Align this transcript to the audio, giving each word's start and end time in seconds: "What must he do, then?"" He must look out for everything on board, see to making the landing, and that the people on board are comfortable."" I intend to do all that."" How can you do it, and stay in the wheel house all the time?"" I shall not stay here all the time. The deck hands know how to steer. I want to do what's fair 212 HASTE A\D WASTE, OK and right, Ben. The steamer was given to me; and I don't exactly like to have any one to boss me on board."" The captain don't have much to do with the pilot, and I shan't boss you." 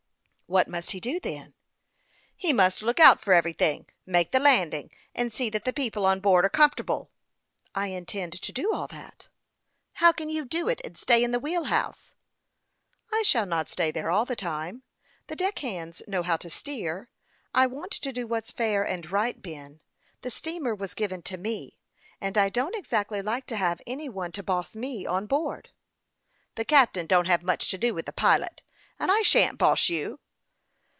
"What 0.61 0.67
must 0.67 0.91
he 0.91 0.99
do, 0.99 1.17
then?"" 1.17 1.53
He 2.35 2.51
must 2.51 2.81
look 2.81 2.99
out 2.99 3.21
for 3.21 3.31
everything 3.33 3.85
on 3.85 3.85
board, 3.85 3.87
see 3.87 4.03
to 4.03 4.11
making 4.11 4.31
the 4.31 4.39
landing, 4.43 4.91
and 5.15 5.31
that 5.31 5.63
the 5.63 5.71
people 5.71 6.05
on 6.05 6.19
board 6.19 6.43
are 6.43 6.49
comfortable."" 6.49 7.09
I 7.73 7.87
intend 7.87 8.33
to 8.41 8.51
do 8.51 8.73
all 8.73 8.87
that."" 8.87 9.29
How 10.01 10.11
can 10.11 10.29
you 10.29 10.43
do 10.43 10.67
it, 10.67 10.81
and 10.83 10.97
stay 10.97 11.23
in 11.23 11.31
the 11.31 11.39
wheel 11.39 11.63
house 11.71 12.15
all 13.13 13.19
the 13.19 13.19
time?"" 13.19 13.19
I 13.21 13.23
shall 13.23 13.45
not 13.45 13.69
stay 13.69 13.93
here 13.93 14.09
all 14.09 14.25
the 14.25 14.35
time. 14.35 14.83
The 15.27 15.37
deck 15.37 15.59
hands 15.59 16.01
know 16.05 16.21
how 16.21 16.35
to 16.35 16.49
steer. 16.49 17.07
I 17.53 17.65
want 17.65 17.93
to 17.93 18.11
do 18.11 18.27
what's 18.27 18.51
fair 18.51 18.83
212 18.83 18.87
HASTE 18.87 18.99
A\D 18.99 19.13
WASTE, 19.13 19.23
OK 19.47 19.55
and 19.55 19.63
right, 19.63 19.69
Ben. 19.71 19.79
The 20.21 20.31
steamer 20.35 20.75
was 20.75 20.93
given 20.93 21.21
to 21.21 21.37
me; 21.37 21.79
and 22.19 22.37
I 22.37 22.49
don't 22.49 22.75
exactly 22.75 23.21
like 23.21 23.45
to 23.47 23.55
have 23.55 23.81
any 23.87 24.09
one 24.09 24.33
to 24.33 24.43
boss 24.43 24.75
me 24.75 25.05
on 25.05 25.27
board."" 25.27 25.69
The 26.55 26.65
captain 26.65 27.05
don't 27.07 27.27
have 27.29 27.41
much 27.41 27.69
to 27.69 27.77
do 27.77 27.93
with 27.93 28.05
the 28.05 28.11
pilot, 28.11 28.63
and 28.99 29.09
I 29.09 29.21
shan't 29.21 29.57
boss 29.57 29.87
you." 29.87 30.19